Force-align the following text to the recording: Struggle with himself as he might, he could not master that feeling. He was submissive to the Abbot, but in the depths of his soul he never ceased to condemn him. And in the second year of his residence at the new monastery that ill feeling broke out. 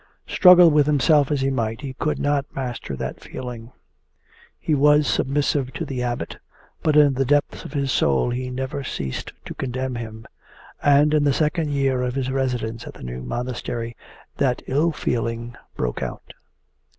Struggle 0.25 0.71
with 0.71 0.87
himself 0.87 1.29
as 1.29 1.41
he 1.41 1.51
might, 1.51 1.81
he 1.81 1.93
could 1.93 2.17
not 2.17 2.55
master 2.55 2.95
that 2.95 3.19
feeling. 3.19 3.71
He 4.57 4.73
was 4.73 5.05
submissive 5.05 5.71
to 5.73 5.85
the 5.85 6.01
Abbot, 6.01 6.39
but 6.81 6.95
in 6.97 7.13
the 7.13 7.23
depths 7.23 7.65
of 7.65 7.73
his 7.73 7.91
soul 7.91 8.31
he 8.31 8.49
never 8.49 8.83
ceased 8.83 9.31
to 9.45 9.53
condemn 9.53 9.93
him. 9.93 10.25
And 10.81 11.13
in 11.13 11.23
the 11.23 11.33
second 11.33 11.69
year 11.69 12.01
of 12.01 12.15
his 12.15 12.31
residence 12.31 12.87
at 12.87 12.95
the 12.95 13.03
new 13.03 13.21
monastery 13.21 13.95
that 14.37 14.63
ill 14.65 14.91
feeling 14.91 15.55
broke 15.77 16.01
out. 16.01 16.33